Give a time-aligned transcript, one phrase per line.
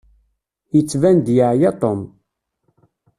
[0.75, 2.01] Yettban-d yeɛya Tom.